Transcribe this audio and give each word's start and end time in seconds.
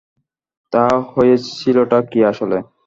তা, 0.73 0.83
হয়েছিলটা 1.11 1.97
কী 2.11 2.19
আসলে? 2.31 2.57